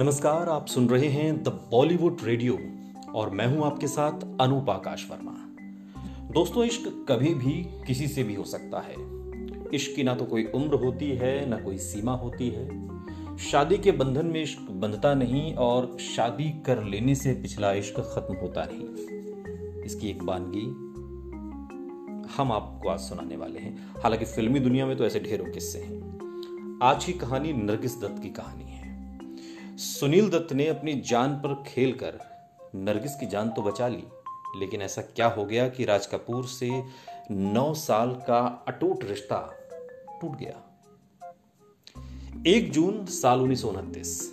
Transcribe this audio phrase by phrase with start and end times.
[0.00, 2.58] नमस्कार, आप सुन रहे हैं द बॉलीवुड रेडियो
[3.12, 5.30] और मैं हूँ आपके साथ अनूप आकाश वर्मा
[6.32, 7.52] दोस्तों, इश्क कभी भी
[7.86, 8.94] किसी से भी हो सकता है।
[9.74, 12.68] इश्क की ना तो कोई उम्र होती है, ना कोई सीमा होती है।
[13.38, 18.34] शादी के बंधन में इश्क बंधता नहीं और शादी कर लेने से पिछला इश्क खत्म
[18.34, 18.88] होता नहीं।
[19.84, 20.66] इसकी एक बानगी
[22.36, 26.06] हम आपको आज सुनाने वाले हैं। हालाँकि फिल्मी दुनिया में तो ऐसे ढेरों किस्से हैं।
[26.82, 28.75] आज की कहानी नरगिस दत्त की कहानी है।
[29.78, 32.18] सुनील दत्त ने अपनी जान पर खेल कर
[32.74, 34.02] नरगिस की जान तो बचा ली,
[34.56, 36.70] लेकिन ऐसा क्या हो गया कि राज कपूर से
[37.30, 39.38] नौ साल का अटूट रिश्ता
[40.20, 40.62] टूट गया?
[42.46, 44.32] एक जून साल उन्नीस सौ उनतीस,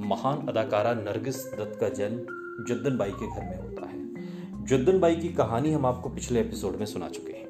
[0.00, 5.16] महान अदाकारा नरगिस दत्त का जन्म जुद्दन बाई के घर में होता है। जुद्दन बाई
[5.16, 7.43] की कहानी हम आपको पिछले एपिसोड में सुना चुके हैं।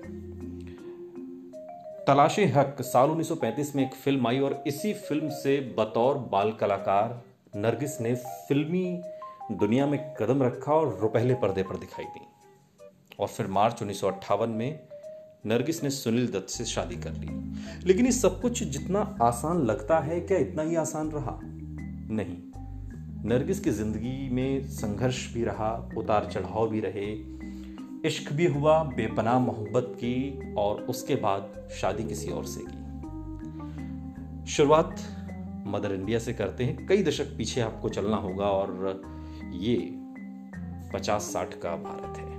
[2.07, 7.23] तलाशे हक साल 1935 में एक फ़िल्म आई और इसी फ़िल्म से बतौर बाल कलाकार
[7.57, 9.03] नरगिस ने फिल्मी
[9.53, 12.27] दुनिया में कदम रखा और रुपहले पर्दे पर दिखाई दी।
[13.21, 14.01] और फिर मार्च उन्नीस
[14.49, 14.81] में
[15.47, 17.55] नरगिस ने सुनील दत्त से शादी कर ली।
[17.87, 21.41] लेकिन ये सब कुछ जितना आसान लगता है, क्या इतना ही आसान रहा?
[22.15, 22.37] नहीं।
[23.29, 27.35] नरगिस की ज़िंदगी में संघर्ष भी रहा, उतार चढ़ाव भी रहे
[28.05, 32.85] इश्क भी हुआ, बेपनाह मोहब्बत की और उसके बाद शादी किसी और से की।
[34.47, 34.97] शुरुआत
[35.67, 39.03] मदर इंडिया से करते हैं। कई दशक पीछे आपको चलना होगा और
[39.53, 39.77] ये
[40.93, 42.35] पचास साठ का भारत है।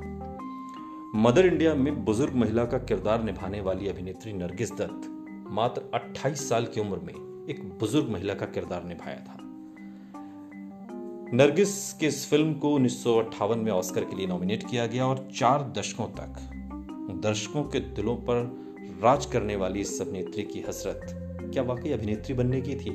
[1.21, 5.11] मदर इंडिया में बुज़ुर्ग महिला का किरदार निभाने वाली अभिनेत्री नरगिस दत्त
[5.49, 9.44] मात्र 28 साल की उम्र में एक बुज़ुर्ग महिला का किरदार निभाया था।
[11.33, 13.03] नरगिस की इस फ़िल्म को उन्नीस
[13.57, 16.35] में ऑस्कर के लिए नॉमिनेट किया गया और चार दशकों तक,
[17.23, 18.65] दर्शकों के दिलों पर
[19.03, 21.01] राज करने वाली इस अभिनेत्री की हसरत,
[21.53, 22.91] क्या वाकई अभिनेत्री बनने की थी?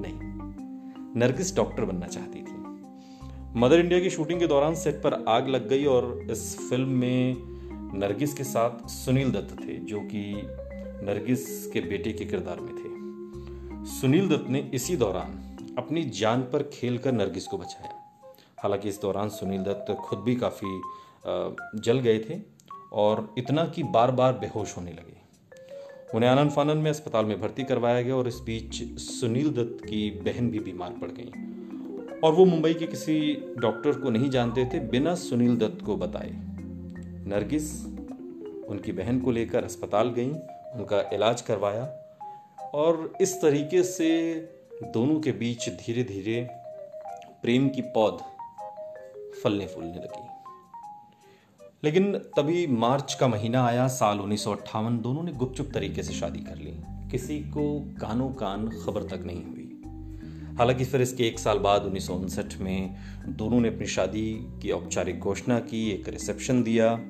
[0.00, 0.18] नहीं।
[1.20, 2.64] नरगिस डॉक्टर बनना चाहती थी।
[3.56, 7.36] मदर इंडिया की शूटिंग के दौरान सेट पर आग लग गई और इस फ़िल्म में
[7.98, 10.42] नरगिस के साथ सुनील दत्त थे, जो कि
[11.06, 12.94] नरगिस के बेटे के किरदार में थे।
[13.90, 17.92] सुनील दत्त ने इसी दौरान अपनी जान पर खेलकर नरगिस को बचाया।
[18.62, 20.80] हालाँकि इस दौरान सुनील दत्त खुद भी काफ़ी
[21.80, 22.40] जल गए थे
[22.92, 25.16] और इतना कि बार बार बेहोश होने लगे।
[26.14, 30.10] उन्हें आनंद फानंद में अस्पताल में भर्ती करवाया गया और इस बीच सुनील दत्त की
[30.10, 34.80] बहन भी बीमार पड़ गई। और वो मुंबई के किसी डॉक्टर को नहीं जानते थे
[34.80, 36.30] बिना सुनील दत्त को बताए।
[37.26, 37.84] नरगिस
[38.68, 41.84] उनकी बहन को लेकर अस्पताल गई, उनका इलाज करवाया
[42.74, 44.36] और इस तरीके से
[44.82, 46.48] दोनों के बीच धीरे धीरे
[47.42, 48.18] प्रेम की पौध
[49.44, 50.26] फलने फूलने लगी।
[51.84, 56.12] लेकिन तभी मार्च का महीना आया, साल उन्नीस सौ अट्ठावन, दोनों ने गुपचुप तरीके से
[56.12, 56.74] शादी कर ली।
[57.10, 59.70] किसी को कानो कान खबर तक नहीं हुई।
[60.58, 62.96] हालाँकि फिर इसके एक साल बाद उन्नीस सौ उनसठ में
[63.26, 67.00] दोनों ने अपनी शादी की औपचारिक घोषणा की, एक रिसेप्शन दिया।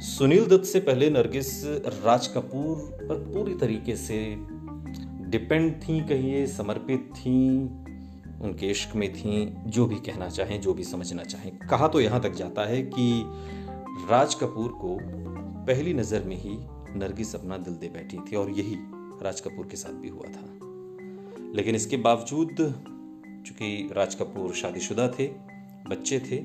[0.00, 1.64] सुनील दत्त से पहले नरगिस
[2.04, 2.76] राज कपूर
[3.08, 4.36] पर पूरी तरीके से
[5.32, 7.58] डिपेंड थी कहिए समर्पित थी,
[8.42, 12.20] उनके इश्क में थी, जो भी कहना चाहें, जो भी समझना चाहें। कहा तो यहाँ
[12.20, 13.22] तक जाता है कि
[14.10, 14.98] राज कपूर को
[15.66, 16.58] पहली नज़र में ही
[16.98, 18.76] नरगिस अपना दिल दे बैठी थी और यही
[19.22, 20.48] राज कपूर के साथ भी हुआ था।
[21.54, 22.56] लेकिन इसके बावजूद,
[23.46, 25.26] चूँकि राज कपूर शादीशुदा थे,
[25.88, 26.36] बच्चे थे,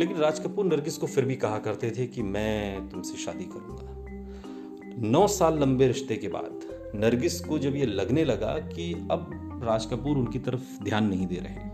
[0.00, 5.08] लेकिन राज कपूर नरगिस को फिर भी कहा करते थे कि मैं तुमसे शादी करूँगा।
[5.08, 9.86] नौ साल लंबे रिश्ते के बाद नरगिस को जब ये लगने लगा कि अब राज
[9.86, 11.68] कपूर उनकी तरफ़ ध्यान नहीं दे रहे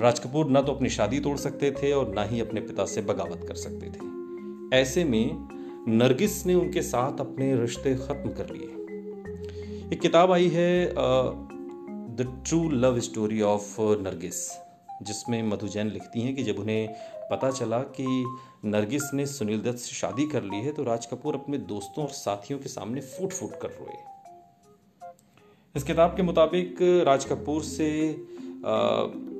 [0.00, 3.02] राज कपूर ना तो अपनी शादी तोड़ सकते थे और ना ही अपने पिता से
[3.02, 5.48] बगावत कर सकते थे। ऐसे में
[5.88, 12.68] नरगिस ने उनके साथ अपने रिश्ते खत्म कर लिए। एक किताब आई है the true
[12.70, 14.48] love story of Nargis,
[15.02, 16.88] जिसमें मधु जैन लिखती हैं कि जब उन्हें
[17.30, 18.06] पता चला कि
[18.64, 22.10] नरगिस ने सुनील दत्त से शादी कर ली है तो राज कपूर अपने दोस्तों और
[22.10, 23.96] साथियों के सामने फूट फूट कर रोए।
[25.76, 26.76] इस किताब के मुताबिक
[27.06, 27.88] राज कपूर से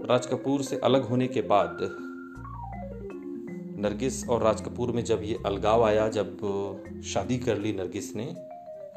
[0.07, 1.79] राज कपूर से अलग होने के बाद
[3.81, 8.25] नरगिस और राज कपूर में जब ये अलगाव आया, जब शादी कर ली नरगिस ने,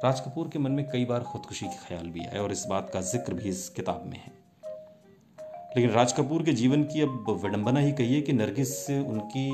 [0.03, 2.91] राज कपूर के मन में कई बार खुदकुशी के ख्याल भी आए और इस बात
[2.93, 4.33] का ज़िक्र भी इस किताब में है।
[5.77, 9.49] लेकिन राज कपूर के जीवन की अब विडंबना ही कहिए कि नरगिस से उनकी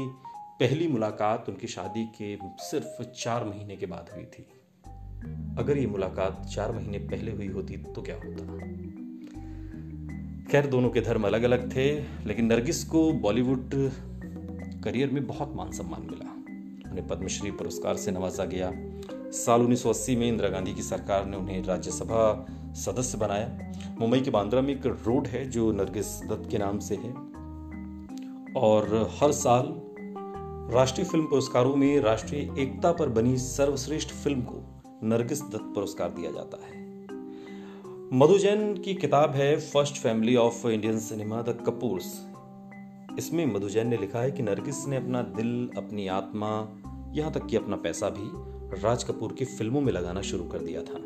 [0.60, 4.48] पहली मुलाकात, उनकी शादी के सिर्फ़ चार महीने के बाद हुई थी।
[5.57, 8.57] अगर ये मुलाकात चार महीने पहले हुई होती तो क्या होता?
[10.52, 13.69] खैर, दोनों के धर्म अलग अलग थे, लेकिन नरगिस को बॉलीवुड
[14.84, 16.31] करियर में बहुत मान सम्मान मिला।
[16.92, 18.72] उन्हें पद्मश्री पुरस्कार से नवाजा गया।
[19.31, 24.62] साल 1980 में इंदिरा गांधी की सरकार ने उन्हें राज्यसभा सदस्य बनाया। मुंबई के बांद्रा
[24.62, 27.12] में एक रोड है जो नरगिस दत्त के नाम से है।
[28.54, 29.66] और हर साल
[30.74, 36.32] राष्ट्रीय फ़िल्म पुरस्कारों में राष्ट्रीय एकता पर बनी सर्वश्रेष्ठ फ़िल्म को नरगिस दत्त पुरस्कार दिया
[36.32, 36.84] जाता है।
[38.14, 42.28] मधु जैन की किताब है first family of Indian cinema the Kapoors.
[43.20, 46.78] इसमें मधु जैन ने लिखा है कि नरगिस ने अपना दिल, अपनी आत्मा,
[47.14, 48.30] यहाँ तक कि अपना पैसा भी
[48.82, 51.02] राज कपूर की फ़िल्मों में लगाना शुरू कर दिया था।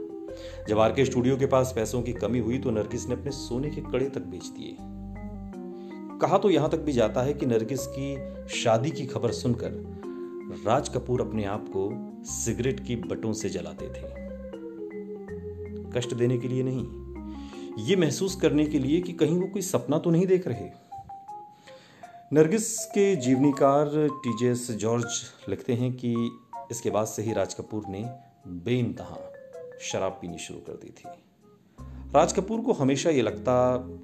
[0.69, 3.69] जब आर के स्टूडियो के पास पैसों की कमी हुई तो नरगिस ने अपने सोने
[3.69, 4.75] के कड़े तक बेच दिए।
[6.19, 9.99] कहा तो यहाँ तक भी जाता है कि नरगिस की शादी की खबर सुनकर
[10.49, 11.89] राज कपूर अपने आप को
[12.25, 14.07] सिगरेट की बटों से जलाते थे।
[15.91, 19.97] कष्ट देने के लिए नहीं, ये महसूस करने के लिए कि कहीं वो कोई सपना
[19.97, 20.69] तो नहीं देख रहे।
[22.33, 23.91] नरगिस के जीवनीकार
[24.23, 26.13] टीजेस जॉर्ज लिखते हैं कि
[26.71, 28.03] इसके बाद से ही राज कपूर ने
[28.47, 29.19] बेनतहा
[29.81, 31.09] शराब पीनी शुरू कर दी थी।
[32.15, 33.55] राज कपूर को हमेशा ये लगता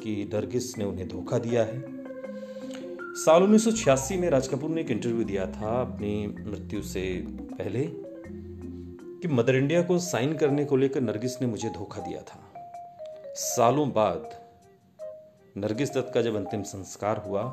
[0.01, 2.04] कि नरगिस ने उन्हें धोखा दिया है।
[3.15, 7.01] साल उन्नीस सौ छियासी में राज कपूर ने एक इंटरव्यू दिया था अपनी मृत्यु से
[7.27, 7.83] पहले
[9.21, 12.39] कि मदर इंडिया को साइन करने को लेकर नरगिस ने मुझे धोखा दिया था।
[13.35, 14.29] सालों बाद
[15.57, 17.43] नरगिस दत्त का जब अंतिम संस्कार हुआ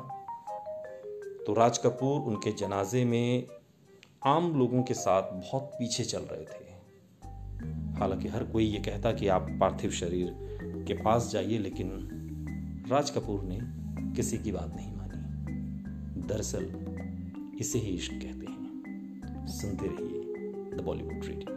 [1.45, 3.47] तो राज कपूर उनके जनाजे में
[4.25, 9.27] आम लोगों के साथ बहुत पीछे चल रहे थे। हालाँकि हर कोई ये कहता कि
[9.27, 10.35] आप पार्थिव शरीर
[10.87, 13.59] के पास जाइए, लेकिन राज कपूर ने
[14.15, 15.01] किसी की बात नहीं मानी।
[16.27, 16.69] दरअसल
[17.59, 21.51] इसे ही इश्क कहते हैं। सुनते रहिए द बॉलीवुड रेडियो